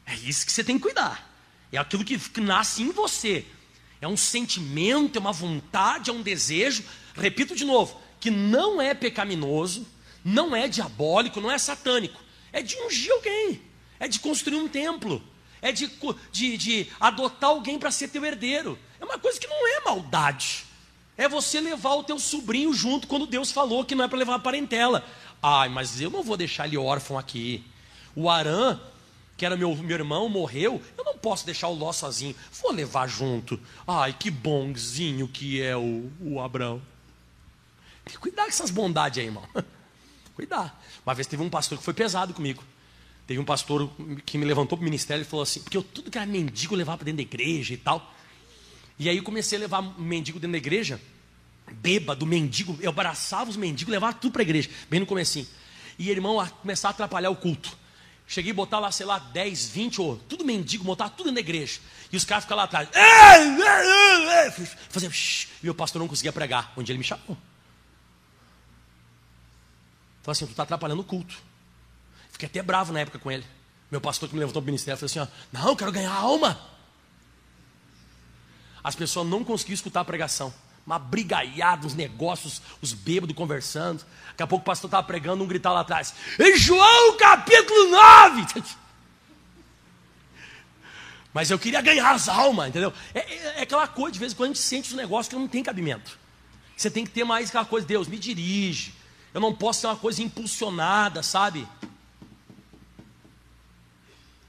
[0.06, 1.30] É isso que você tem que cuidar.
[1.70, 3.44] É aquilo que nasce em você.
[4.00, 6.82] É um sentimento, é uma vontade, é um desejo.
[7.14, 9.86] Repito de novo: que não é pecaminoso,
[10.24, 12.20] não é diabólico, não é satânico.
[12.52, 13.60] É de ungir alguém,
[14.00, 15.22] é de construir um templo,
[15.60, 15.90] é de,
[16.32, 18.78] de, de adotar alguém para ser teu herdeiro.
[19.00, 20.64] É uma coisa que não é maldade.
[21.16, 24.36] É você levar o teu sobrinho junto quando Deus falou que não é para levar
[24.36, 25.04] a parentela.
[25.42, 27.64] Ai, mas eu não vou deixar ele órfão aqui.
[28.16, 28.80] O Arã,
[29.36, 30.80] que era meu, meu irmão, morreu.
[30.96, 32.34] Eu não posso deixar o Ló sozinho.
[32.62, 33.60] Vou levar junto.
[33.86, 36.80] Ai, que bonzinho que é o, o Abraão.
[38.04, 39.46] Tem que cuidar com essas bondades aí, irmão.
[40.34, 40.82] Cuidar.
[41.04, 42.62] Uma vez teve um pastor que foi pesado comigo.
[43.26, 43.90] Teve um pastor
[44.26, 46.74] que me levantou para o ministério e falou assim, porque eu tudo que era mendigo
[46.74, 48.12] levava para dentro da igreja e tal.
[48.98, 51.00] E aí eu comecei a levar mendigo dentro da igreja,
[51.72, 55.46] bêbado, mendigo, eu abraçava os mendigos, levava tudo para a igreja, bem no comecinho.
[55.98, 57.76] E irmão, a começar a atrapalhar o culto.
[58.26, 61.80] Cheguei a botar lá, sei lá, 10, 20, ou tudo mendigo, botar tudo na igreja.
[62.10, 62.88] E os caras ficam lá atrás.
[64.88, 65.10] Fazia,
[65.62, 66.72] e o pastor não conseguia pregar.
[66.76, 67.36] Onde ele me chamou.
[70.24, 71.36] Falei assim, tu está atrapalhando o culto.
[72.32, 73.44] Fiquei até bravo na época com ele.
[73.90, 76.12] Meu pastor que me levantou para o ministério falou assim: ó, não, eu quero ganhar
[76.12, 76.58] alma.
[78.82, 80.52] As pessoas não conseguiam escutar a pregação.
[80.86, 84.04] Uma brigaiada, os negócios, os bêbados conversando.
[84.28, 88.46] Daqui a pouco o pastor estava pregando, um gritar lá atrás: em João capítulo 9.
[91.34, 92.92] Mas eu queria ganhar as almas, entendeu?
[93.12, 95.36] É, é, é, aquela coisa, de vez em quando a gente sente os negócios que
[95.36, 96.18] não tem cabimento.
[96.76, 99.03] Você tem que ter mais aquela coisa, Deus, me dirige.
[99.34, 101.66] Eu não posso ser uma coisa impulsionada, sabe?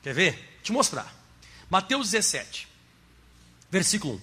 [0.04, 0.60] Quer ver?
[0.62, 1.12] Te mostrar.
[1.68, 2.68] Mateus 17,
[3.72, 4.22] versículo 1.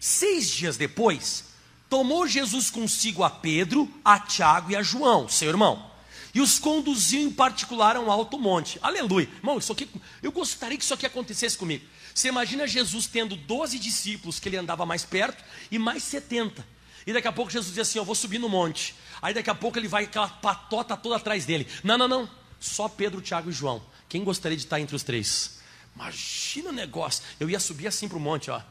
[0.00, 1.44] Seis dias depois,
[1.88, 5.88] tomou Jesus consigo a Pedro, a Tiago e a João, seu irmão,
[6.34, 8.80] e os conduziu em particular a um alto monte.
[8.82, 9.28] Aleluia.
[9.36, 9.88] Irmão, isso aqui,
[10.20, 11.84] eu gostaria que isso aqui acontecesse comigo.
[12.12, 16.66] Você imagina Jesus tendo 12 discípulos que ele andava mais perto e mais 70.
[17.06, 18.94] E daqui a pouco Jesus diz assim: Eu vou subir no monte.
[19.20, 21.66] Aí daqui a pouco ele vai, aquela patota toda atrás dele.
[21.82, 22.30] Não, não, não.
[22.60, 23.84] Só Pedro, Tiago e João.
[24.08, 25.60] Quem gostaria de estar entre os três?
[25.94, 27.22] Imagina o negócio.
[27.38, 28.62] Eu ia subir assim para o monte, ó.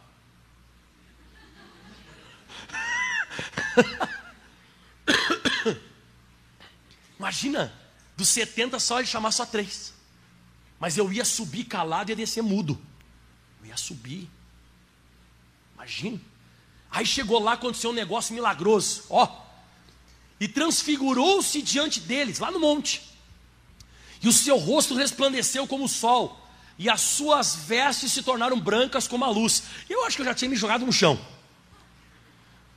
[7.20, 7.72] Imagina,
[8.18, 9.94] dos 70 só ele chamar só três.
[10.80, 12.82] Mas eu ia subir calado e ia descer mudo.
[13.62, 14.28] Eu ia subir.
[15.76, 16.20] Imagina.
[16.92, 19.04] Aí chegou lá, aconteceu um negócio milagroso.
[19.10, 19.28] Ó.
[20.40, 23.12] E transfigurou-se diante deles, lá no monte
[24.22, 26.40] e o seu rosto resplandeceu como o sol,
[26.78, 29.64] e as suas vestes se tornaram brancas como a luz.
[29.90, 31.20] Eu acho que eu já tinha me jogado no chão.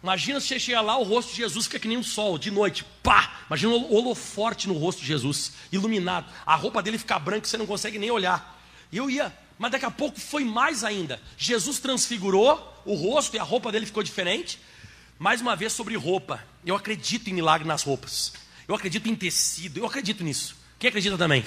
[0.03, 2.51] Imagina se você chegar lá, o rosto de Jesus fica que nem um sol, de
[2.51, 3.41] noite, pá!
[3.47, 6.31] Imagina um holoforte no rosto de Jesus, iluminado.
[6.45, 8.61] A roupa dele fica branca, você não consegue nem olhar.
[8.93, 11.21] Eu ia, mas daqui a pouco foi mais ainda.
[11.37, 14.59] Jesus transfigurou o rosto e a roupa dele ficou diferente.
[15.19, 16.43] Mais uma vez sobre roupa.
[16.67, 18.33] Eu acredito em milagre nas roupas.
[18.67, 20.57] Eu acredito em tecido, eu acredito nisso.
[20.79, 21.45] Quem acredita também?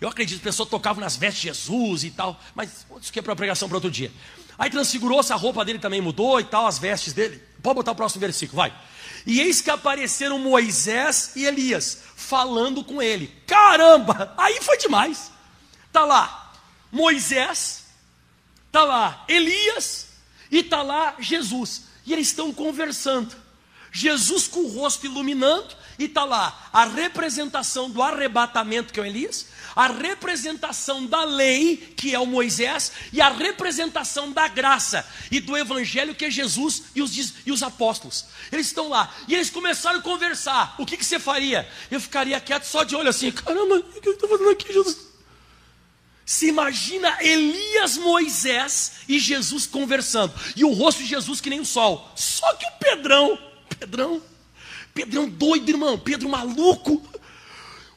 [0.00, 3.22] Eu acredito a pessoa tocava nas vestes de Jesus e tal, mas isso que é
[3.22, 4.10] para pregação para outro dia.
[4.58, 7.42] Aí transfigurou-se, a roupa dele também mudou e tal, as vestes dele.
[7.62, 8.74] Pode botar o próximo versículo, vai.
[9.26, 13.28] E eis que apareceram Moisés e Elias falando com ele.
[13.46, 15.30] Caramba, aí foi demais.
[15.92, 16.41] Tá lá
[16.92, 17.86] Moisés,
[18.70, 20.08] tá lá Elias
[20.50, 21.84] e tá lá Jesus.
[22.04, 23.34] E eles estão conversando.
[23.90, 29.06] Jesus com o rosto iluminando e está lá a representação do arrebatamento, que é o
[29.06, 35.40] Elias, a representação da lei, que é o Moisés, e a representação da graça e
[35.40, 38.24] do evangelho, que é Jesus e os, e os apóstolos.
[38.50, 40.74] Eles estão lá e eles começaram a conversar.
[40.78, 41.68] O que, que você faria?
[41.90, 45.11] Eu ficaria quieto só de olho assim: caramba, o que eu estou fazendo aqui, Jesus?
[46.24, 51.66] Se imagina Elias, Moisés e Jesus conversando, e o rosto de Jesus que nem o
[51.66, 52.10] sol.
[52.14, 53.38] Só que o Pedrão,
[53.78, 54.22] Pedrão,
[54.94, 57.02] Pedrão doido, irmão, Pedro maluco.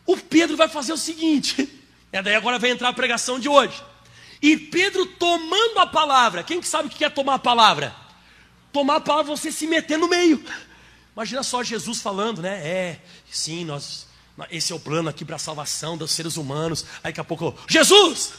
[0.05, 1.69] O Pedro vai fazer o seguinte,
[2.11, 3.81] e daí agora vai entrar a pregação de hoje.
[4.41, 7.95] E Pedro tomando a palavra, quem que sabe o que é tomar a palavra?
[8.71, 10.43] Tomar a palavra é você se meter no meio.
[11.13, 12.59] Imagina só Jesus falando, né?
[12.67, 12.99] É,
[13.31, 14.05] sim, nós,
[14.51, 16.85] esse é o plano aqui para a salvação dos seres humanos.
[16.97, 18.33] Aí daqui a pouco, Jesus!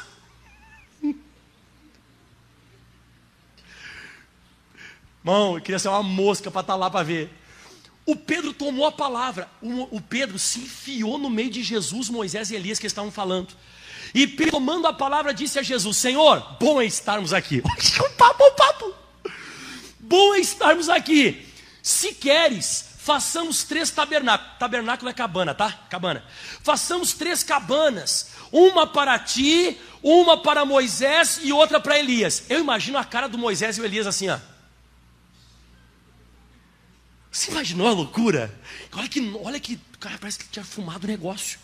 [5.25, 7.31] Irmão, eu queria ser uma mosca para estar tá lá para ver.
[8.05, 12.55] O Pedro tomou a palavra, o, Pedro se enfiou no meio de Jesus, Moisés e
[12.55, 13.49] Elias que estavam falando.
[14.15, 17.61] E Pedro, tomando a palavra, disse a Jesus: Senhor, bom é estarmos aqui.
[17.67, 18.95] um papo, um papo.
[19.99, 21.45] Bom é estarmos aqui.
[21.83, 24.59] Se queres, façamos três tabernáculos.
[24.59, 25.71] Tabernáculo é cabana, tá?
[25.89, 26.25] Cabana.
[26.65, 28.33] Façamos três cabanas.
[28.51, 32.43] Uma para ti, uma para Moisés e outra para Elias.
[32.49, 34.41] Eu imagino a cara do Moisés e o Elias assim, ó.
[37.31, 38.53] Você imaginou a loucura?
[38.93, 41.61] Olha que, olha que, cara, parece que tinha fumado o negócio.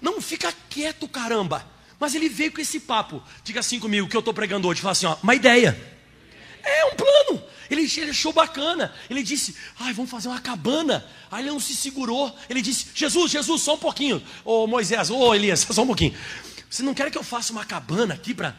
[0.00, 1.66] Não, fica quieto, caramba.
[1.98, 3.22] Mas ele veio com esse papo.
[3.44, 4.80] Diga assim comigo, que eu estou pregando hoje.
[4.80, 5.78] Fala assim, ó, uma ideia.
[6.62, 7.42] É um plano.
[7.70, 8.92] Ele, achou bacana.
[9.08, 11.06] Ele disse, ai, vamos fazer uma cabana.
[11.30, 12.34] Aí ele não se segurou.
[12.48, 14.22] Ele disse, Jesus, Jesus, só um pouquinho.
[14.44, 16.14] Ô Moisés, ô Elias, só um pouquinho.
[16.68, 18.54] Você não quer que eu faça uma cabana aqui para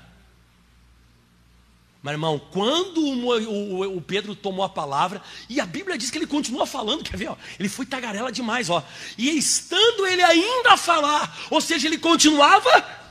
[2.04, 6.18] mas irmão, quando o, o, o, Pedro tomou a palavra, e a Bíblia diz que
[6.18, 7.30] ele continua falando, quer ver?
[7.30, 8.84] Ó, ele foi tagarela demais, ó.
[9.18, 13.02] E estando ele ainda a falar, ou seja, ele continuava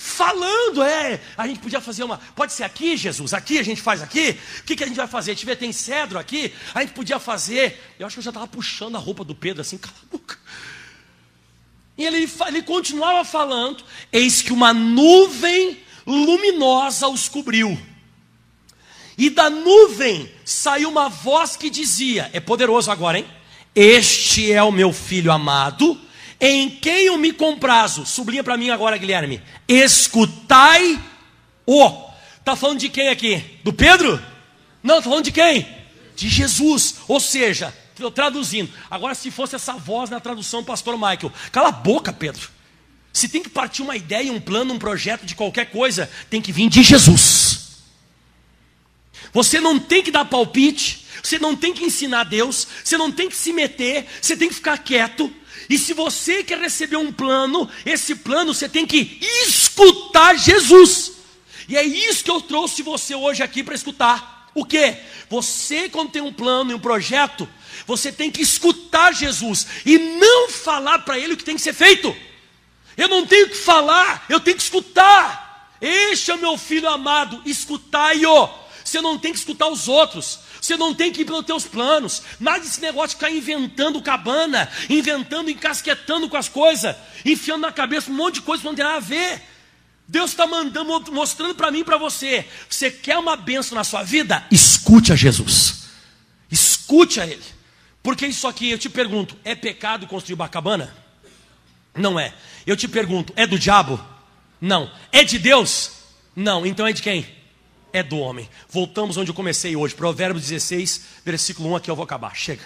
[0.00, 1.20] falando, é.
[1.36, 2.16] A gente podia fazer uma.
[2.34, 4.38] Pode ser aqui, Jesus, aqui a gente faz aqui.
[4.60, 5.34] O que, que a gente vai fazer?
[5.34, 7.94] Vê, tem cedro aqui, a gente podia fazer.
[7.98, 10.38] Eu acho que eu já estava puxando a roupa do Pedro assim, cala a boca.
[11.98, 17.78] E ele, ele continuava falando, eis que uma nuvem luminosa os cobriu.
[19.18, 23.26] E da nuvem saiu uma voz que dizia: é poderoso agora, hein?
[23.74, 26.00] Este é o meu filho amado,
[26.40, 28.06] em quem eu me comprazo.
[28.06, 29.42] Sublinha para mim agora, Guilherme.
[29.68, 30.98] Escutai-o.
[32.38, 33.44] Está falando de quem aqui?
[33.62, 34.20] Do Pedro?
[34.82, 35.66] Não, está falando de quem?
[36.16, 36.96] De Jesus.
[37.06, 37.74] Ou seja,
[38.10, 38.70] traduzindo.
[38.90, 42.48] Agora, se fosse essa voz na tradução, pastor Michael, cala a boca, Pedro.
[43.12, 46.52] Se tem que partir uma ideia, um plano, um projeto de qualquer coisa, tem que
[46.52, 47.59] vir de Jesus.
[49.32, 53.28] Você não tem que dar palpite, você não tem que ensinar Deus, você não tem
[53.28, 55.32] que se meter, você tem que ficar quieto.
[55.68, 61.12] E se você quer receber um plano, esse plano você tem que escutar Jesus.
[61.68, 64.50] E é isso que eu trouxe você hoje aqui para escutar.
[64.54, 64.96] O que?
[65.28, 67.48] Você, quando tem um plano e um projeto,
[67.86, 71.72] você tem que escutar Jesus e não falar para ele o que tem que ser
[71.72, 72.14] feito.
[72.96, 75.76] Eu não tenho que falar, eu tenho que escutar.
[75.80, 78.48] Este é o meu filho amado, escutai-o.
[78.90, 80.40] Você não tem que escutar os outros.
[80.60, 82.22] Você não tem que ir pelos teus planos.
[82.40, 88.10] Nada desse negócio de ficar inventando cabana, inventando, encasquetando com as coisas, enfiando na cabeça
[88.10, 89.42] um monte de coisa que não tem nada a ver.
[90.08, 92.44] Deus está mandando, mostrando para mim e para você.
[92.68, 94.44] Você quer uma benção na sua vida?
[94.50, 95.84] Escute a Jesus.
[96.50, 97.44] Escute a Ele.
[98.02, 100.92] Porque isso aqui, eu te pergunto, é pecado construir uma cabana?
[101.94, 102.34] Não é.
[102.66, 104.04] Eu te pergunto, é do diabo?
[104.60, 104.90] Não.
[105.12, 105.92] É de Deus?
[106.34, 106.66] Não.
[106.66, 107.38] Então é de quem?
[107.92, 108.48] é do homem.
[108.68, 112.34] Voltamos onde eu comecei hoje, Provérbios 16, versículo 1, aqui eu vou acabar.
[112.34, 112.64] Chega.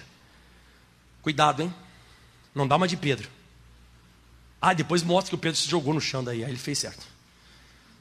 [1.22, 1.74] Cuidado, hein?
[2.54, 3.28] Não dá uma de Pedro.
[4.60, 6.44] Ah, depois mostra que o Pedro se jogou no chão daí.
[6.44, 7.06] Aí ele fez certo.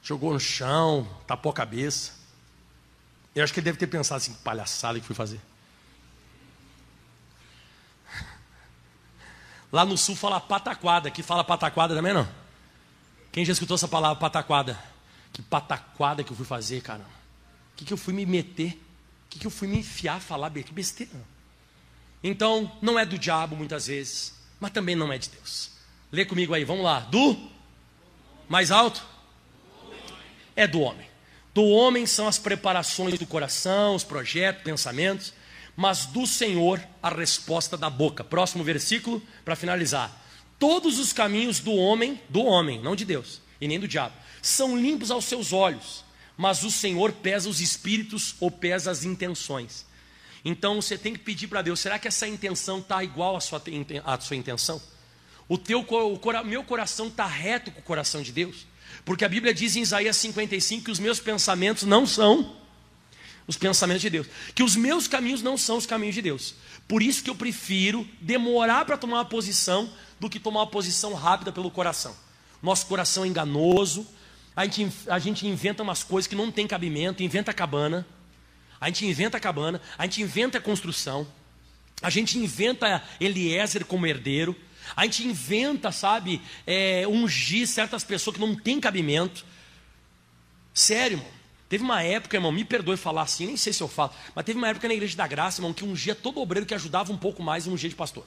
[0.01, 2.11] Jogou no chão, tapou a cabeça.
[3.35, 5.39] Eu acho que ele deve ter pensado assim, palhaçada que fui fazer.
[9.71, 12.27] Lá no sul fala pataquada, que fala pataquada também não?
[13.31, 14.92] Quem já escutou essa palavra pataquada?
[15.33, 17.03] Que pataquada que eu fui fazer, cara?
[17.03, 18.79] O que, que eu fui me meter?
[19.25, 20.49] O que, que eu fui me enfiar, falar?
[20.51, 21.11] Que besteira.
[22.23, 25.71] Então, não é do diabo muitas vezes, mas também não é de Deus.
[26.11, 27.01] Lê comigo aí, vamos lá.
[27.01, 27.49] Do
[28.47, 29.03] mais alto?
[30.55, 31.09] É do homem.
[31.53, 35.33] Do homem são as preparações do coração, os projetos, pensamentos
[35.75, 38.23] mas do Senhor a resposta da boca.
[38.23, 40.11] Próximo versículo para finalizar.
[40.59, 44.13] Todos os caminhos do homem, do homem, não de Deus e nem do diabo,
[44.43, 46.03] são limpos aos seus olhos,
[46.35, 49.85] mas o Senhor pesa os espíritos ou pesa as intenções.
[50.43, 53.63] Então você tem que pedir para Deus: será que essa intenção está igual à sua,
[54.03, 54.81] à sua intenção?
[55.47, 58.67] O teu, o meu coração está reto com o coração de Deus?
[59.05, 62.57] Porque a Bíblia diz em Isaías 55 que os meus pensamentos não são
[63.47, 64.27] os pensamentos de Deus.
[64.53, 66.55] Que os meus caminhos não são os caminhos de Deus.
[66.87, 69.89] Por isso que eu prefiro demorar para tomar uma posição
[70.19, 72.15] do que tomar uma posição rápida pelo coração.
[72.61, 74.07] Nosso coração é enganoso,
[74.55, 78.05] a gente, a gente inventa umas coisas que não tem cabimento, inventa cabana,
[78.79, 81.27] a gente inventa cabana, a gente inventa construção,
[82.01, 84.55] a gente inventa Eliezer como herdeiro,
[84.95, 89.45] a gente inventa, sabe, é, ungir certas pessoas que não tem cabimento.
[90.73, 91.31] Sério, irmão.
[91.69, 94.59] Teve uma época, irmão, me perdoe falar assim, nem sei se eu falo, mas teve
[94.59, 97.41] uma época na igreja da graça, irmão, que ungia todo obreiro que ajudava um pouco
[97.41, 98.25] mais um dia de pastor.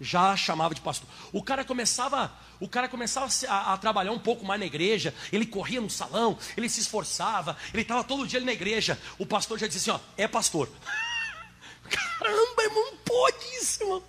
[0.00, 1.08] Já chamava de pastor.
[1.32, 5.44] O cara começava, o cara começava a, a, trabalhar um pouco mais na igreja, ele
[5.44, 8.98] corria no salão, ele se esforçava, ele estava todo dia na igreja.
[9.18, 10.68] O pastor já dizia assim: ó, é pastor.
[12.18, 14.02] Caramba, irmão, pode isso, irmão.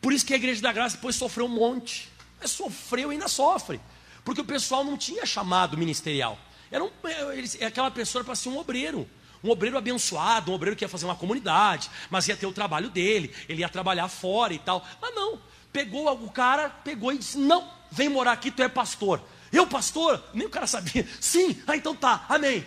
[0.00, 2.10] Por isso que a igreja da graça depois sofreu um monte.
[2.40, 3.80] Mas sofreu e ainda sofre.
[4.24, 6.38] Porque o pessoal não tinha chamado ministerial.
[6.70, 6.90] Era um,
[7.32, 9.08] ele, aquela pessoa para ser um obreiro.
[9.42, 12.88] Um obreiro abençoado, um obreiro que ia fazer uma comunidade, mas ia ter o trabalho
[12.88, 14.86] dele, ele ia trabalhar fora e tal.
[15.00, 15.40] Mas não,
[15.72, 19.20] pegou o cara, pegou e disse: Não, vem morar aqui, tu é pastor.
[19.52, 20.22] Eu, pastor?
[20.32, 21.06] Nem o cara sabia.
[21.20, 22.64] Sim, ah, então tá, amém.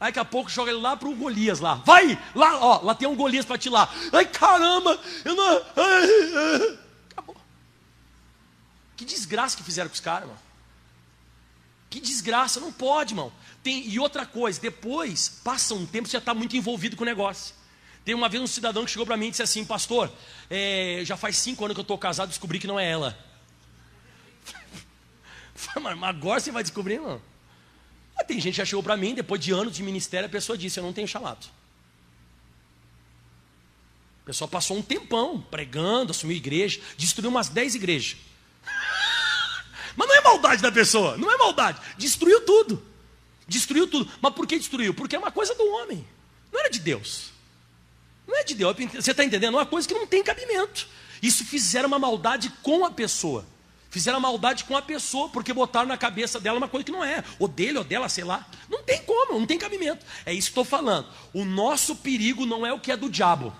[0.00, 1.74] Aí daqui a pouco joga ele lá para o Golias lá.
[1.76, 3.92] Vai, lá, ó, lá tem um Golias para te lá.
[4.12, 5.56] Ai, caramba, eu não.
[7.10, 7.36] Acabou.
[8.96, 10.47] Que desgraça que fizeram com os caras, mano.
[11.90, 13.32] Que desgraça, não pode, irmão.
[13.62, 17.06] Tem, e outra coisa, depois, passa um tempo, você já está muito envolvido com o
[17.06, 17.54] negócio.
[18.04, 20.12] Tem uma vez um cidadão que chegou para mim e disse assim, pastor,
[20.48, 23.18] é, já faz cinco anos que eu estou casado, descobri que não é ela.
[25.80, 27.20] Mas agora você vai descobrir, irmão.
[28.16, 30.56] Mas tem gente que já chegou para mim, depois de anos de ministério, a pessoa
[30.56, 31.46] disse, eu não tenho chamado.
[34.22, 38.16] A pessoa passou um tempão pregando, assumiu igreja, destruiu umas dez igrejas.
[39.98, 41.80] Mas não é maldade da pessoa, não é maldade.
[41.96, 42.80] Destruiu tudo.
[43.48, 44.08] Destruiu tudo.
[44.22, 44.94] Mas por que destruiu?
[44.94, 46.06] Porque é uma coisa do homem.
[46.52, 47.32] Não era de Deus.
[48.24, 48.76] Não é de Deus.
[48.94, 49.54] Você está entendendo?
[49.54, 50.86] É uma coisa que não tem cabimento.
[51.20, 53.44] Isso fizeram uma maldade com a pessoa.
[53.90, 57.24] Fizeram maldade com a pessoa, porque botaram na cabeça dela uma coisa que não é.
[57.36, 58.46] Ou dele, ou dela, sei lá.
[58.70, 60.06] Não tem como, não tem cabimento.
[60.24, 61.08] É isso que estou falando.
[61.32, 63.52] O nosso perigo não é o que é do diabo.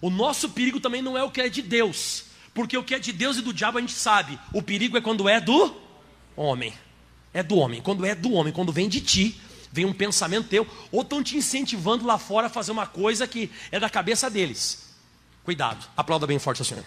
[0.00, 2.24] O nosso perigo também não é o que é de Deus.
[2.54, 4.38] Porque o que é de Deus e do diabo a gente sabe.
[4.52, 5.76] O perigo é quando é do
[6.36, 6.72] homem.
[7.32, 7.80] É do homem.
[7.80, 9.40] Quando é do homem, quando vem de ti,
[9.72, 13.50] vem um pensamento teu, ou estão te incentivando lá fora a fazer uma coisa que
[13.70, 14.88] é da cabeça deles.
[15.44, 15.86] Cuidado.
[15.96, 16.84] Aplauda bem forte o Senhor.